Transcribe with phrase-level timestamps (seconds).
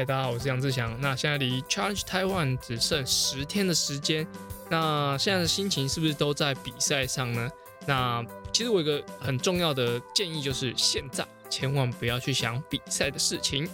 [0.00, 0.98] 大家好，我是杨志祥。
[0.98, 4.26] 那现在离 Challenge Taiwan 只剩十天的时间，
[4.70, 7.50] 那现在的心情是不是都在比赛上呢？
[7.86, 13.68] 那其实我有一个很重要的建议，就是现在千万不要去想比赛的事情。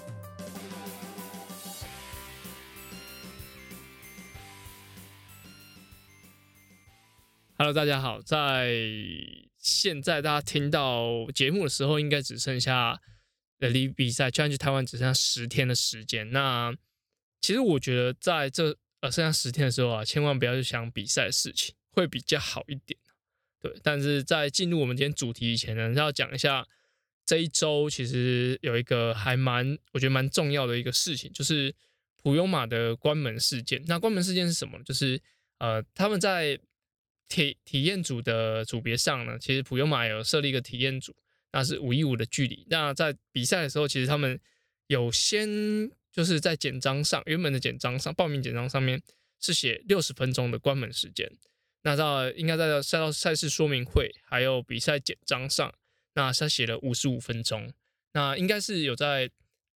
[7.57, 8.75] Hello，大家好，在
[9.59, 12.99] 现在大家听到节目的时候，应该只剩下。
[13.59, 16.31] 呃，离比赛将近台湾只剩下十天的时间。
[16.31, 16.75] 那
[17.41, 22.99] 其实我觉得在这呃剩下十天的时候啊，千万不要去想比赛的事情，会比较好一点。
[23.61, 26.67] 对，但是在进入我们今天主题以前呢，要讲一下
[27.25, 31.75] 这一周其实有一个还蛮我觉得蛮重要的一个事情，就是
[32.23, 33.83] 普悠马的关门事件。
[33.87, 34.79] 那关门事件是什么？
[34.85, 35.19] 就是
[35.59, 36.61] 呃他们在
[37.29, 41.17] 体体验组的组别上呢，其实普悠马有设立一个体验组。
[41.53, 42.67] 那是五一五的距离。
[42.69, 44.39] 那在比赛的时候，其实他们
[44.89, 45.49] 有先
[46.13, 49.03] 就是在简章上，原本的简章上，报名简章上面
[49.41, 51.31] 是写六十分钟的关门时间。
[51.83, 55.73] 那到应该在赛道赛事说明会还有比赛简章上，
[56.15, 57.73] 那他写了五十五分钟。
[58.13, 59.31] 那应该是有在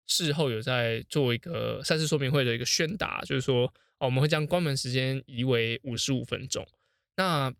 [0.07, 3.67] 事后有在做一个赛事说明会的一个宣达，就是说
[3.99, 6.67] 哦，我们会将关门时间移为五十五分钟。
[7.17, 7.55] 那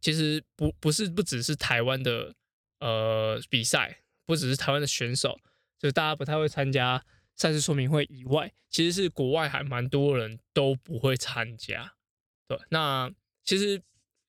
[0.00, 2.34] 其实不不是不只是台湾的。
[2.82, 5.38] 呃，比赛不只是台湾的选手，
[5.78, 7.00] 就是大家不太会参加
[7.36, 11.94] 赛事说明会以外，其实是国外还蛮多人都不会参加。
[12.48, 13.08] 对，那
[13.44, 13.80] 其实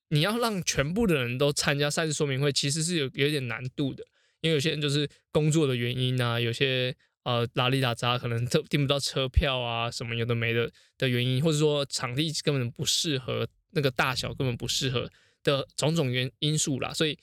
[0.10, 4.06] 你要让全部的人都参加赛事说明会，其实是有有点难度的，
[4.42, 15.10] 因为有些人就是工作的原因啊，有些呃拉里拉扎可能都订不到车票啊，什么有的没的的原因，或者说场地根本不适合，那个大小根本不适合
[15.42, 17.18] 的种种原因素啦，所以。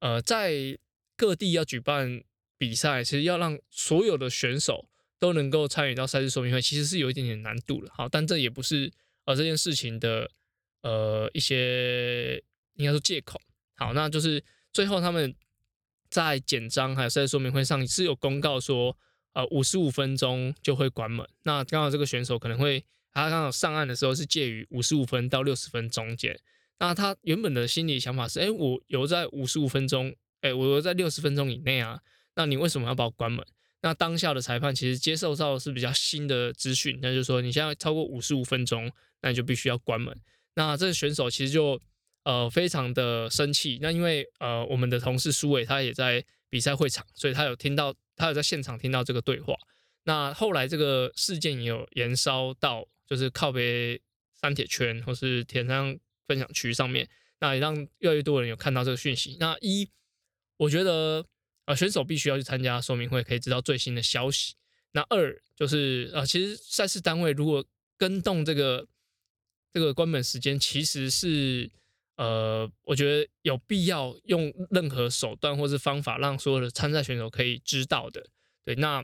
[0.00, 0.78] 呃，在
[1.16, 2.22] 各地要举办
[2.58, 7.92] 比赛，其实要让所有的选手都能够参与到赛事说明会，其实是有一点点难度了。
[7.94, 8.90] 好，但这也不是
[9.26, 10.30] 呃这件事情的
[10.82, 12.42] 呃一些
[12.74, 13.40] 应该说借口。
[13.76, 15.34] 好，那就是最后他们
[16.08, 18.96] 在简章还有赛事说明会上是有公告说，
[19.34, 21.26] 呃，五十五分钟就会关门。
[21.44, 26.38] 那刚好这个选手可能会他刚好上岸的时候是介于五十五分到六十分中间。
[26.80, 32.00] 那他原本的心理想法是：哎，我游在五十五分钟，哎，我游在六十分钟以内啊。
[32.36, 33.46] 那你为什么要把我关门？
[33.82, 40.18] 那当下的裁判其实接受到的是比较新的资讯，那就是说你现在超过五十五分钟，那你就必须要关门。
[40.54, 41.78] 那这个选手其实就
[42.24, 43.78] 呃非常的生气。
[43.82, 49.54] 那因为呃我们的同事苏伟他也在比赛会场，所以他有听到，他有在现场听到这个对话。
[50.04, 54.00] 那后来这个事件也有延烧到，就是靠北
[54.34, 55.94] 三铁圈或是田上。
[56.30, 57.08] 分享区上面，
[57.40, 59.36] 那也让越来越多人有看到这个讯息。
[59.40, 59.90] 那一，
[60.58, 61.26] 我觉得
[61.64, 64.54] 呃选手必须要去参加说明会，可以知道最新的消息。
[64.92, 67.64] 那二就是呃，其实赛事单位如果
[67.96, 68.86] 跟动这个
[69.72, 71.68] 这个关门时间，其实是
[72.14, 78.24] 呃，我觉得有必要用任何手段或是方法，让所有的参赛选手可以知道的。
[78.64, 79.02] 对，那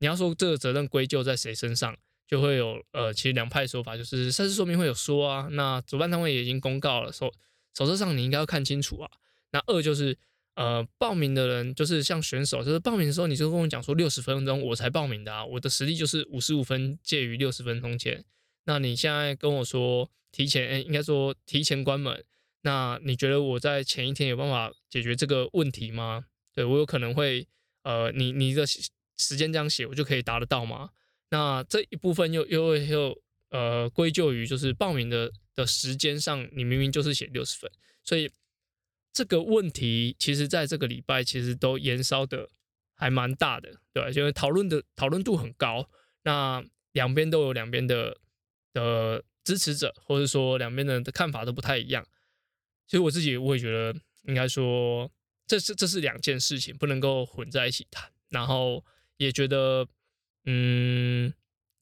[0.00, 1.96] 你要说这个责任归咎在谁身上？
[2.28, 7.32] 就会有呃，其实两派说法，就是赛事说明会有说啊，那主办单位也已经公告了，手
[7.74, 9.10] 手册上你应该要看清楚啊。
[9.50, 10.16] 那二就是
[10.54, 18.22] 呃，报名的人就是像选手，就是报名的时候你就跟我讲说六十分钟我才报名的啊，我的实力就是五十五分介于六十分钟前。
[18.64, 22.22] 那你现在跟我说提前，应该说提前关门，
[22.60, 26.26] 那你觉得我在前一天有办法解决这个问题吗？
[26.54, 27.46] 对我有可能会
[27.84, 28.66] 呃，你你的
[29.16, 30.90] 时间这样写，我就可以达得到吗？
[31.30, 37.70] 那这一部分又又又呃归咎于就是报名的的时间上，你明明就是写六十分，
[38.02, 38.30] 所以
[39.12, 42.48] 这个问题其实在这个礼拜其实都延烧的
[42.94, 45.90] 还蛮大的，对因为讨论的讨论度很高，
[46.22, 48.16] 那两边都有两边的
[48.72, 52.06] 的支持者，或者说两边的的看法都不太一样。
[52.86, 55.10] 其实我自己我也觉得，应该说
[55.46, 58.82] 这是这是两件事情，不能够混在一起谈，然后
[59.18, 59.86] 也觉得。
[60.50, 61.30] 嗯，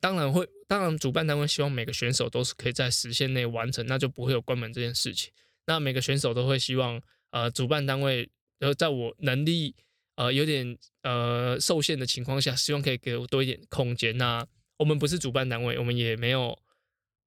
[0.01, 5.33] 当然会，当然主办单位希望每个选手都是可以在时限内完成，那就不会有关门这件事情。
[5.67, 8.29] 那每个选手都会希望，呃，主办单位
[8.59, 9.77] 呃，在我能力
[10.17, 14.19] 呃有点呃受限的情况下，希望可以给我多一点空间。
[14.19, 14.45] 那
[14.79, 16.59] 我们不是主办单位，我们也没有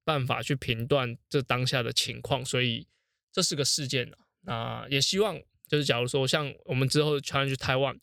[0.03, 2.86] 办法去评断这当下的情况，所以
[3.31, 7.97] 这是个事件那也希望就是假如说像我们之后传去台湾，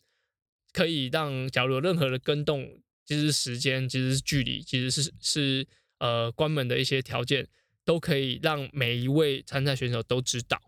[0.73, 2.81] 可以让假如有任何的跟动。
[3.07, 5.67] 其实时间，其实是距离，其实是是
[5.97, 7.47] 呃关门的一些条件，
[7.85, 10.61] 都可以让每一位参赛选手都知道。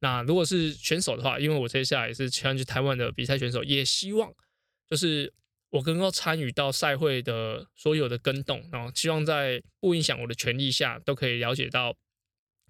[0.00, 4.32] 那如果是选手的话，因为我接下来也是去台湾的比赛选手，也希望
[4.88, 5.32] 就是
[5.68, 11.94] 我能够参与到赛会的所有的跟动，然后希望在不影响我的权利下，都可以了解到，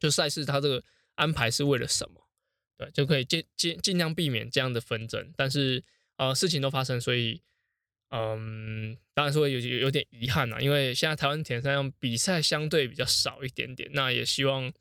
[0.01, 0.83] 就赛事它这个
[1.15, 2.29] 安排是为了什么，
[2.77, 5.33] 对，就可以尽尽尽量避免这样的纷争。
[5.37, 5.85] 但是
[6.17, 7.43] 呃，事情都发生，所以
[8.17, 14.73] 嗯，当然说有有有点遗憾啦，因为现在台湾田赛上比赛相对比较少一点点，那也希望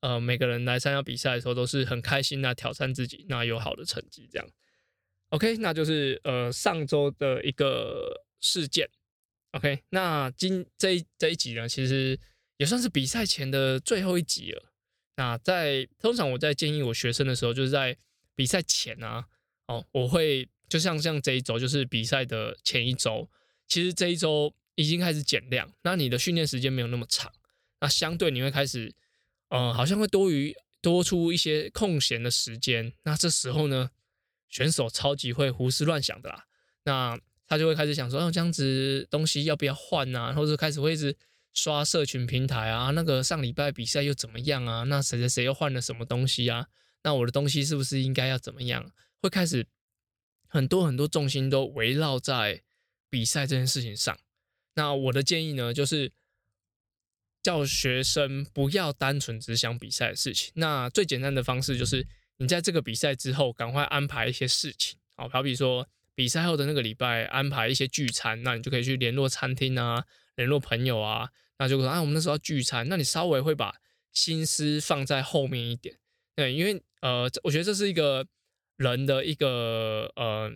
[0.00, 4.48] 呃每个人来参加比赛的时候都是很开心的挑战自己，那有好的成绩这样。
[5.28, 8.88] OK，那就是呃上周的一个事件。
[9.50, 12.18] OK，那今这一这一集呢，其实
[12.56, 14.72] 也算是比赛前的最后一集了。
[15.16, 17.94] 那在通常我在建议我学生的时候，就是在
[18.34, 19.26] 比赛前啊，
[19.66, 23.28] 哦，我会就像像这一周，就是比赛的前一周，
[23.66, 27.32] 其实这一周已经开始减量，那你的训练时间没有那么长，
[27.80, 28.94] 那相对你会开始，
[29.48, 32.92] 呃，好像会多余多出一些空闲的时间。
[33.04, 33.90] 那这时候呢？
[34.50, 36.46] 选手超级会胡思乱想的啦，
[36.84, 40.32] 那他就会开始想说，哦，这样子东西要不要换啊？
[40.32, 41.14] 或者开始会一直
[41.52, 44.84] 刷社群平台啊，那个上礼拜比赛又怎么样啊？
[44.84, 46.66] 那谁谁谁又换了什么东西啊？
[47.02, 48.90] 那我的东西是不是应该要怎么样？
[49.20, 49.66] 会开始
[50.48, 52.62] 很多很多重心都围绕在
[53.08, 54.18] 比赛这件事情上。
[54.74, 56.10] 那我的建议呢，就是
[57.42, 60.52] 叫学生不要单纯只想比赛的事情。
[60.56, 62.06] 那最简单的方式就是。
[62.40, 70.04] 你在这个比赛之后，赶快安排一些事情，好，好比说比赛后的那个礼拜安排一些聚餐，那你就可以去联络餐厅啊，
[70.36, 73.74] 联络朋友啊，那就说啊，我们那时候要聚餐，那你稍微会把
[74.12, 75.98] 心思放在后面一点，
[76.36, 78.24] 对，因为呃，我觉得这是一个
[78.78, 80.50] 人的一个呃，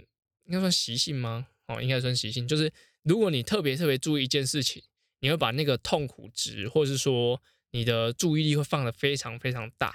[0.46, 1.46] 应该算习性吗？
[1.66, 2.72] 哦，应该算习性，就是
[3.02, 4.82] 如果你特别特别注意一件事情，
[5.20, 7.42] 你会把那个痛苦值，或者是说
[7.72, 9.92] 你的注意力会放得非常非常大，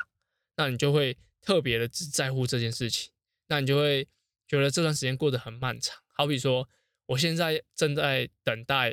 [0.56, 1.18] 那你就会。
[1.40, 3.10] 特别的只在乎这件事情，
[3.48, 4.06] 那你就会
[4.50, 5.96] 觉得这段时间过得很漫长。
[6.14, 6.68] 好比说，
[7.06, 8.92] 我现在正在等待，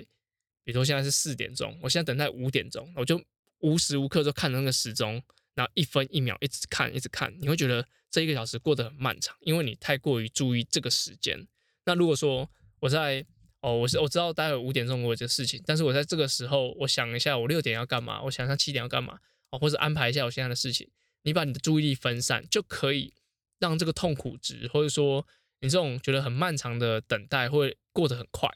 [0.62, 3.20] 比如说现在是四点钟，我现在等待五点钟，我就
[3.58, 5.20] 无时无刻都看着那个时钟，
[5.54, 11.48] 然后一分一秒一直看，一直看，你会觉得这一个小时过得很漫长，因为你太过于注意这个时间。
[11.84, 13.26] 那如果说我在
[13.60, 19.18] 哦，我是我知道待会五点钟我有这事情，但是我在这个时候，我想一下我六点要干嘛，我想一下七点要干嘛，
[19.50, 20.88] 哦，或者安排一下我现在的事情。
[21.22, 23.12] 你把你的注意力分散，就可以
[23.58, 25.26] 让这个痛苦值，或者说
[25.60, 28.48] 你这种觉得很漫长的等待会过得很快，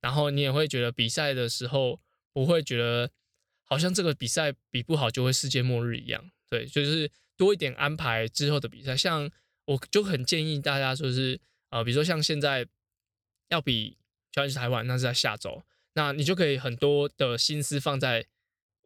[0.00, 2.00] 然后你也会觉得比赛的时候
[2.32, 3.10] 不会觉得
[3.64, 6.30] 好像这个比赛比不好就会世界末日一样。
[6.48, 7.10] 对，就是
[7.40, 9.30] 多一点安排之后的比赛，像
[9.64, 11.40] 我就很建议大家说是
[11.70, 12.66] 呃，比如说像现在
[13.48, 13.96] 要比
[14.30, 15.62] 就要去台湾，那是在下周，
[15.94, 18.26] 那你就可以很多的心思放在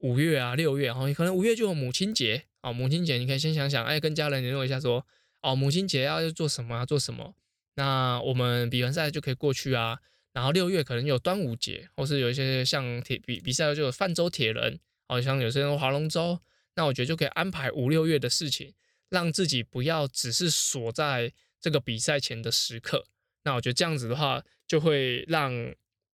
[0.02, 2.44] 五月啊、六月，然后你可能五月就有母亲节。
[2.62, 5.04] 哦，母亲节你可以先想想，哎，跟家人联络一下，说，
[5.42, 6.86] 哦，母亲节要做什么啊？
[6.86, 7.34] 做什么？
[7.74, 9.98] 那我们比完赛就可以过去啊。
[10.32, 14.78] 然后六月可能有端午节，或是有一些像铁比比赛就有泛舟铁人，
[15.08, 16.38] 好像有些人划龙舟。
[16.76, 18.74] 那我觉得就可以安排五六月的事情，
[19.08, 23.06] 让自己不要只是锁在这个比赛前的时刻。
[23.44, 25.52] 那我觉得这样子的话，就会让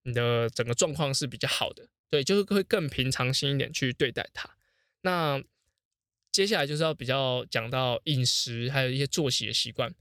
[0.03, 4.57] 你的整个状况是比较好的，对，就是会更平常心一点去对待它。
[5.03, 5.43] 那。
[6.33, 9.93] 接下来就是要比较讲到饮食，还有一些作息的习惯。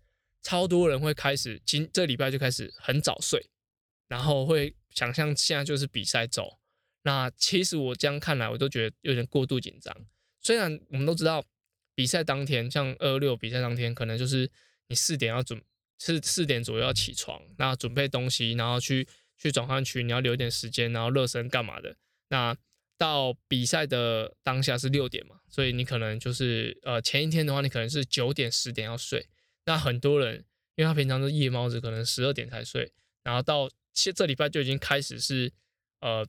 [0.44, 3.50] 超多人会开始今这礼拜就开始很早睡，
[4.07, 6.59] 然后会想象现在就是比赛周。
[7.01, 10.06] 那其实我这样看来，我都觉得有点过度紧张。
[10.42, 11.44] 虽然我们都知道
[11.96, 14.50] 比赛当天，像二六比赛当天，可能就是
[14.88, 15.62] 你四点要准，
[16.00, 21.96] 是四点左右要起床，那准备东西，然后去去转换区，你要留一点时间，然后热身干嘛的。
[22.30, 22.56] 那
[22.98, 29.28] 到比赛的当下是六点嘛，所以你可能就是呃前一天的话，你可能是九点十点要睡。
[29.66, 32.92] 那很多人因为他平常是夜猫子，可能十二点才睡，
[33.24, 35.52] 然后到这这礼拜就已经开始是
[36.00, 36.28] 呃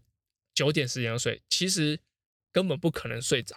[0.55, 1.99] 九点十点要睡，其实
[2.53, 3.57] 根本不可能睡着，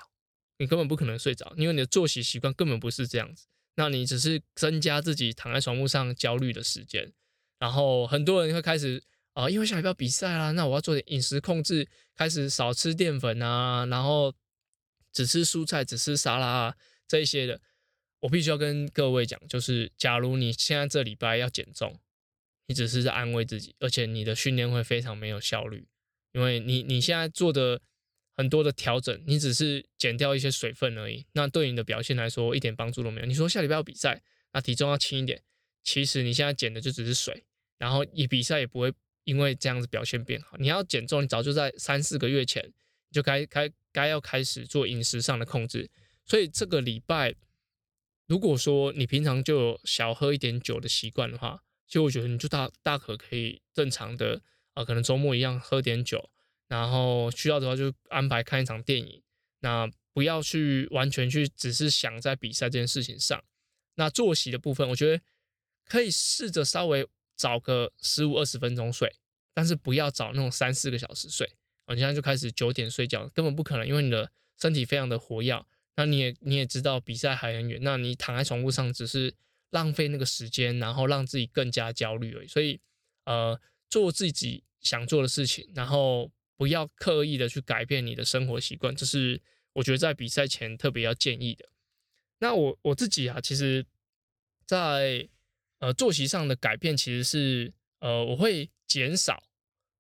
[0.63, 3.46] 你根本不可能睡着，因为你的作息习惯根本不是这样子。
[3.75, 7.13] 那你只是增加自己躺在床铺上焦虑的时间，
[7.60, 9.03] 然后很多人会开始。
[9.34, 14.32] 啊，因为下礼拜比赛啦，那我要做点饮食控制，开始少吃淀粉啊，然后
[15.12, 16.75] 只吃蔬菜，只吃沙拉啊
[17.08, 17.60] 这一些的。
[18.20, 22.00] 我必须要跟各位讲，就是假如你现在这礼拜要减重，
[22.67, 25.88] 你只是在安慰自己，而且你的训练会非常没有效率，
[26.34, 27.82] 因为你你现在做的
[28.36, 33.28] 很多的调整，你只是减掉一些水分而已，那对你的表现来说一点帮助都没有。
[33.28, 34.22] 你说下礼拜要比赛，
[34.54, 35.42] 那体重要轻一点，
[35.84, 37.46] 其实你现在减的就只是水，
[37.78, 38.94] 然后你比赛也不会。
[39.25, 42.74] 因为这样子表现变好，你要减重，你早就在三四个月前
[43.10, 45.90] 就该该该要开始做饮食上的控制。
[46.25, 47.34] 所以这个礼拜，
[48.28, 54.42] 如果说你平常就有小喝一点酒的习惯的话，其实我觉得你就大大可可以正常的
[54.74, 56.30] 啊，可能周末一样喝点酒，
[56.74, 59.22] 然后需要的话就安排看一场电影。
[59.60, 63.44] 那不要去完全去只是想在比赛这件事情上。
[63.94, 65.24] 那作息的部分，我觉得
[65.86, 69.15] 可以试着稍微早个十五二十分钟睡，
[69.53, 71.48] 但是不要早那种三四个小时睡。
[71.89, 75.63] 你现在就开始九点睡觉，根本不可能，因为你的身体非常的活跃。
[75.96, 79.36] 那你也你也知道比赛还很远，那你躺在床铺上只是
[79.70, 82.48] 浪费那个时间，然后让自己更加焦虑而已。
[82.48, 82.80] 所以，
[83.25, 89.42] 呃，做自己想做的事情，然后不要刻意的去改变你的生活习惯，这是
[89.74, 91.66] 我觉得在比赛前特别要建议的。
[92.40, 93.86] 那我我自己啊，其实，
[94.66, 95.28] 在
[95.80, 99.44] 呃作息上的改变，其实是呃我会减少，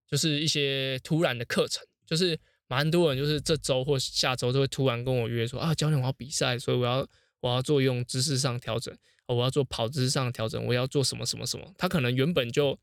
[0.07, 2.39] 就是一些突然的课程，就是。
[2.69, 7.07] 蛮多人就是这周或下周都会突然跟我约说啊，教练我要比赛，所以我要
[7.39, 11.71] 我要做用姿势上调整，我要做跑姿上调整，我要做什么什么什么。
[11.77, 12.79] 他可能原本就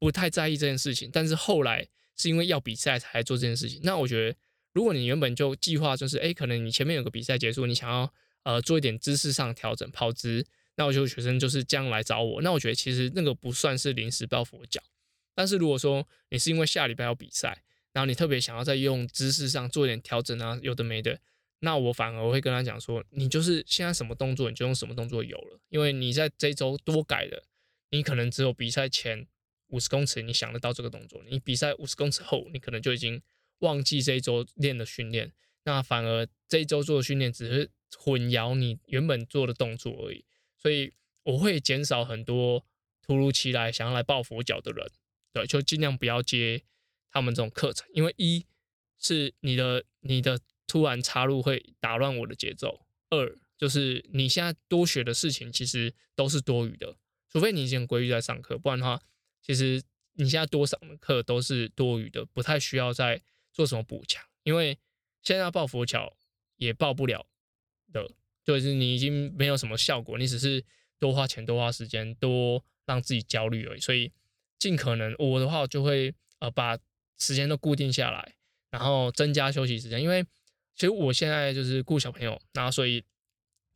[0.00, 3.80] 不太在意这件事情，但是后来是因为要比赛才做这件事情。
[3.82, 4.36] 那我觉得，
[4.72, 8.12] 如果你原本就计划就是，哎，可能你前面有个比赛结束，你想要
[8.44, 10.46] 呃做一点姿势上调整跑姿，
[10.76, 12.42] 那我就学生就是这样来找我。
[12.42, 14.82] 那我觉得其实那个不算是临时抱佛脚。
[15.34, 21.18] 但是如果说你是因为下礼拜要比赛，然后你特别想要在用姿势上做一点调整啊，有的没的，
[21.60, 27.42] 那我反而会跟他讲说，你就是现在什么动作你就用什么动作有了，因为你在这周多改的，
[27.90, 29.26] 你可能只有比赛前
[29.68, 33.20] 五十公尺你想得到这个动作，你比赛五十公尺后，你可能就已经
[33.58, 35.32] 忘记这一周练的训练，
[35.64, 40.24] 那反而这一周做的训练只是混淆你原本做的动作而已，
[40.56, 40.92] 所以
[41.22, 42.64] 我会减少很多
[43.02, 44.90] 突如其来想要来抱佛脚的人，
[45.32, 46.62] 对，就尽量不要接。
[47.08, 48.44] 他们这种课程，因为一
[48.98, 56.98] 是你的你的突然插入会打乱我的节奏，二就是你现在多学的事情其实都是多余的，
[57.30, 59.00] 除非你已经规律在上课，不然的话，
[59.46, 59.82] 其实
[60.14, 63.22] 你现在多上的课都是多余的，不太需要再
[63.52, 64.78] 做什么补强，因为
[65.22, 66.16] 现在要抱佛脚
[66.56, 67.26] 也抱不了
[67.92, 68.10] 的，
[68.44, 70.64] 就是你已经没有什么效果，你只是
[70.98, 74.10] 多花钱多花时间多让自己焦虑而已，所以
[74.58, 76.78] 尽可能我的话就会呃把。
[77.18, 78.34] 时间都固定下来，
[78.68, 80.02] 然后增加休息时间。
[80.02, 80.22] 因为
[80.74, 83.02] 其实我现在就是顾小朋友，然后所以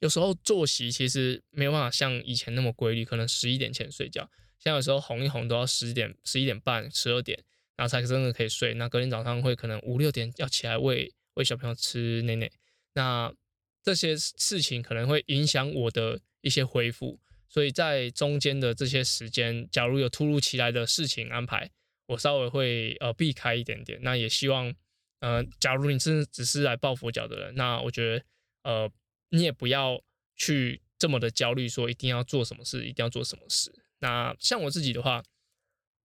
[0.01, 4.31] 有时候作息其实没有办法像以前那么规律，可能十一点前睡觉，
[4.61, 7.43] 像有时候哄一哄都要十点、十一点半、十二点，
[7.77, 8.75] 然后才真的可以睡。
[8.75, 12.49] 那隔天早上会可能五六点要起来喂喂小朋友吃奶奶，
[12.93, 13.35] 那
[13.83, 17.19] 这些事情可能会影响我的一些恢复。
[17.49, 21.71] 所以在中间的这些时间，假如有突如其来的事情安排。
[22.07, 24.75] 我稍微会呃避开一点点，那也希望，
[25.21, 28.25] 呃，假如你真的只是来抱佛脚的人，那我觉得，
[28.65, 28.91] 呃，
[29.29, 30.03] 你也不要
[30.35, 33.73] 去这么的焦虑，说一定要做什么事，一定要做什么事。
[34.01, 35.23] 那像我自己的话，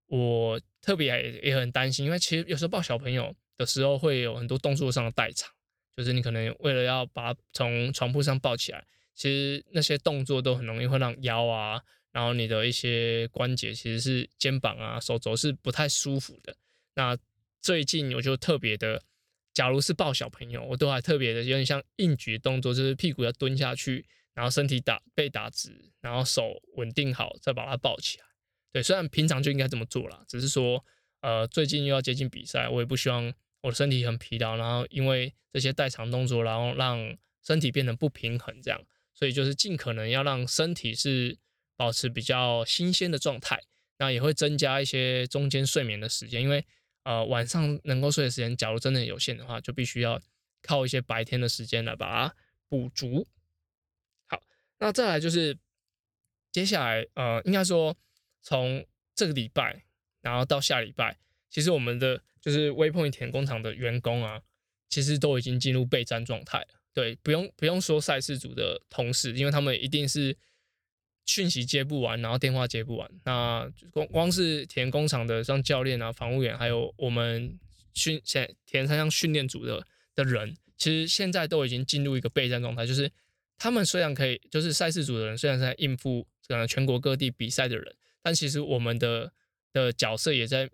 [0.08, 5.52] 我特别也也很担心，因为其实有时候抱小朋友的时候会有很多动作上的代偿，
[5.98, 8.86] 就是你可能为了要把从床铺上抱起来，
[9.16, 11.82] 其实那些动作都很容易会让腰啊。
[12.12, 16.56] 然后你的一些关节其实是肩膀啊、手肘是不太舒服的。
[16.94, 17.18] 那
[17.62, 19.04] 最近我就特别的，
[19.54, 28.26] 假如是抱小朋友，我都还特别的有点像硬举动作，就是屁股要蹲下去，然后身体打背打直，然后手稳定好，再把它抱起来。
[28.72, 30.86] 对，虽然平常就应该这么做了，只是说，
[31.22, 38.80] 呃，最近又要接近比赛，我也不希望我的身体很疲劳，然后因为这些代偿动作，然后让身体变得不平衡这样。
[39.16, 41.40] 所以就是尽可能要让身体是。
[41.78, 43.62] 保持比较新鲜的状态，
[43.98, 46.66] 那也会增加一些中间睡眠的时间，因为
[47.04, 50.18] 呃晚上能够睡的时间，假如真的有限的话，就必须要
[50.62, 52.36] 靠一些白天的时间来把它
[52.70, 53.28] 补足。
[54.80, 55.58] 那再来就是
[56.52, 57.96] 接下来呃，应该说
[58.42, 59.84] 从这个礼拜，
[60.22, 61.18] 然后到下礼拜，
[61.50, 64.42] 其实我们的就是微碰田工厂的员工啊，
[64.90, 66.68] 其实都已经进入备战状态了。
[66.94, 70.38] 对，不用不用说赛事组的同事，因为他们一定是。
[71.28, 77.60] 讯息接不完，然后电话接不完，那光光是田工厂的像教练啊、防务员，还有我们
[77.96, 82.86] 训现田三项训练组的的人，其实现在都已经进入一个备战状态。
[82.86, 83.12] 就是
[83.58, 89.32] 他们虽然可以，就是赛事组的人虽然在应付呃全国各地比赛的人，但其实我们的
[89.72, 90.70] 的角色也在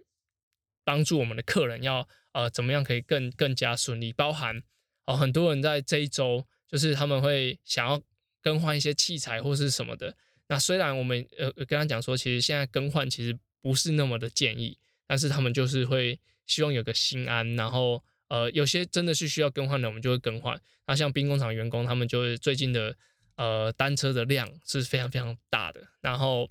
[0.83, 4.11] 帮助我们的客人要呃怎么样可以更更加顺利。
[4.11, 4.63] 包含
[5.05, 8.01] 哦很多人在这一周，就是他们会想要
[8.41, 10.15] 更换一些器材或是什么的。
[10.47, 20.57] 那虽然我们呃跟他讲说，其实现在更换其实不是那么的建议，但是他们就是会希望有个心安，然后呃有些真的是需要更换的，我们就会更换。
[20.87, 22.95] 那像兵工厂员工，他们就是最近的
[23.35, 26.49] 呃单车的量是非常非常大的，然后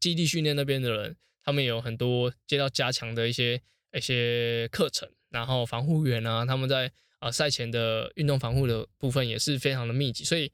[0.00, 3.60] 基地训练那边的人，他们有很多接到加强的一些
[3.92, 10.50] 一些课程，然后防护员啊，他们在啊赛前的运动防护的部分也是非常的密集，所以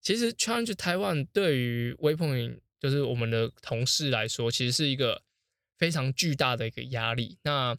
[0.00, 5.22] 其实 Change Taiwan 对于微碰云就是我们的同事来说，其实是一个
[5.78, 7.38] 非常巨大的一个压力。
[7.42, 7.76] 那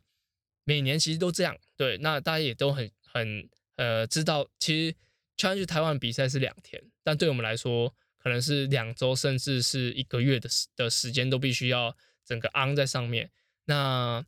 [0.66, 4.96] 每年其实都这样，对，那大家也都很很呃知道，其实
[5.38, 11.96] change 台湾比赛是两天，但对我们来说，可能是两周甚至是一个月的时的时间都必须要
[12.26, 13.32] 整个 on 在上面。
[13.66, 14.26] 那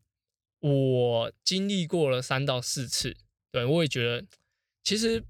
[0.59, 3.17] 我经历过了三到四次，
[3.51, 4.23] 对我也觉得
[4.83, 5.23] 其实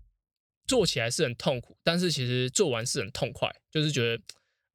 [0.66, 4.24] 做起来是很痛苦，但是其实做完是很痛快，就是觉得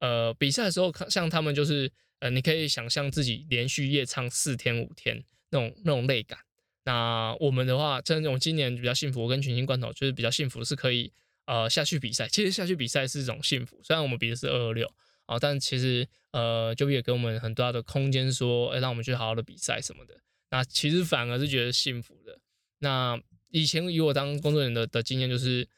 [0.01, 5.23] 呃比赛的时候，像他们就是呃你可以想象自己连续夜唱四天五天。
[5.53, 6.39] 那种那种累感，
[6.85, 11.13] 那我们的话，真的我今年比较幸福，我跟群星罐头就是比较幸福，是可以
[11.45, 12.27] 呃下去比赛。
[12.27, 14.91] 其实下去比赛是一种幸福，虽然我们比的是二二六
[15.27, 20.19] 啊，但其实呃就也给我们很大的空间，说哎让我们去好好的比赛什么的。
[20.51, 22.41] 那其实反而是觉得幸福的。
[22.79, 25.69] 那以前以我当工作人员的的经验，就是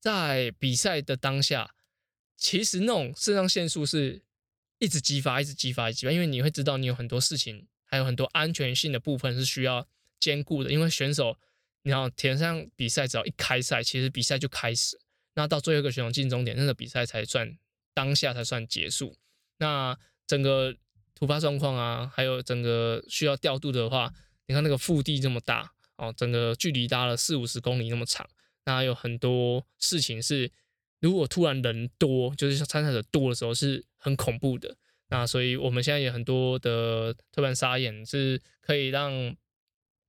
[0.00, 1.74] 在比赛的当下，
[2.38, 4.22] 其实那种肾上腺素是
[4.78, 7.66] 一直激发，一直激发，一直激发，因为你会知道你有很多事情。
[7.94, 9.86] 还有很多安全性的部分是需要
[10.18, 11.38] 兼顾的，因为选手，
[11.82, 14.98] 你要田上比赛，只要一开赛，其实比赛就开始，
[15.34, 17.56] 那到最后一个选手进终点，那个比赛才算
[17.94, 19.16] 当下才算结束。
[19.58, 19.96] 那
[20.26, 20.74] 整个
[21.14, 24.12] 突发状况啊，还有整个需要调度的话，
[24.48, 28.28] 你看那个腹地这么大哦，整个距离搭了四五十公里那么长，
[28.64, 30.50] 那有很多事情是，
[30.98, 34.76] 如果突然人多，就是参赛者多的时候，是很恐怖的。
[35.08, 39.36] 那所以，我们现在有很多的特办沙眼是可以让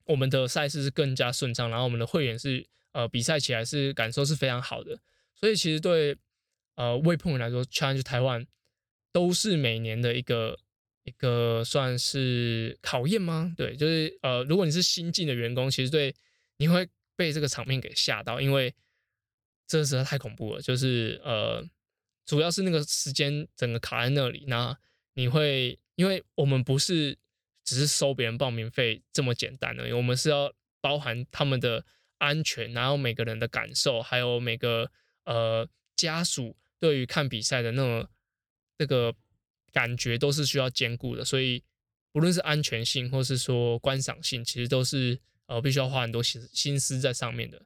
[0.06, 4.98] 我们的赛事是更加顺畅，然后我们的会员是呃比赛起来是感受是非常好的。
[5.36, 6.18] 所以其实对
[6.76, 8.48] 呃未碰人来说，Challenge 台湾
[9.12, 10.58] 都是每年的一个
[11.04, 13.54] 一个算是考验吗？
[13.58, 16.16] 对，就是呃如果你是新进的员工，其实对
[16.58, 18.74] 你会被这个场面给吓到，因为
[19.68, 20.62] 这实在太恐怖了。
[20.62, 21.64] 就是呃。
[22.26, 24.78] 主要是那个时间整个卡在那里，那
[25.14, 27.18] 你会，因为我们不是
[27.64, 31.86] 只是收别人报名费这么简单的，我们是要包含他们的
[32.18, 34.92] 安全，然后每个人的感受，还有每个
[35.26, 38.10] 呃家属对于看比赛的那种
[38.78, 39.14] 这个
[39.72, 41.64] 感觉都是需要兼顾的，所以
[42.12, 47.62] 不论是安全性或是说观赏性，其实都是呃必须要花很多心心思在上面的。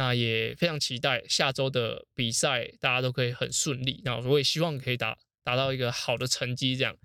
[0.00, 4.00] 那也非常期待下周的比赛，大家都可以很顺利。
[4.02, 6.74] 那我也希望可以达达到一个好的成绩。
[6.74, 6.96] 这样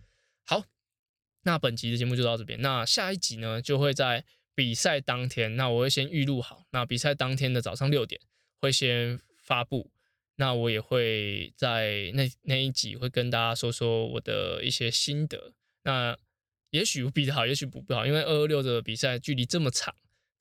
[0.46, 0.64] 好，
[1.44, 2.62] 那本集的节目就到这边。
[2.62, 4.24] 那下一集呢，就会在
[4.56, 6.64] 比赛当天，那我会先预录好。
[6.72, 8.22] 那比赛当天的早上六点
[8.62, 9.92] 会先发布。
[10.38, 15.52] 那我也会在那那一集会跟大家说说我的一些心得。
[15.84, 16.18] 那
[16.70, 19.94] 也许比得好，也许不不好，因为二二六的比赛距离这么长。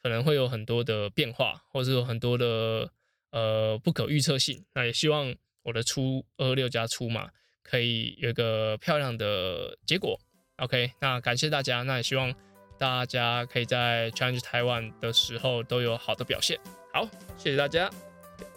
[0.05, 2.91] 可能会有很多的变化，或者有很多的
[3.31, 4.63] 呃不可预测性。
[4.75, 7.31] 那也希望我的出二六加出嘛
[7.63, 10.21] 可以有一个漂亮的结果。
[10.57, 12.31] OK，那感谢大家，那也希望
[12.79, 16.61] 大家可以在 Challenge 台湾的时候都有好的表现。
[16.93, 17.91] 好，谢谢大家，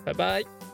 [0.04, 0.67] 拜拜。